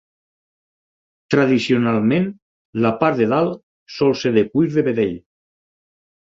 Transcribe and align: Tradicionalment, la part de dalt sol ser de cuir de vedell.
Tradicionalment, 1.33 2.25
la 2.85 2.93
part 3.03 3.21
de 3.21 3.27
dalt 3.35 3.61
sol 3.99 4.17
ser 4.23 4.33
de 4.39 4.45
cuir 4.55 4.73
de 4.79 4.87
vedell. 4.91 5.15